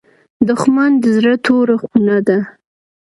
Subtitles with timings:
[0.47, 2.39] دښمن د زړه توره خونه ده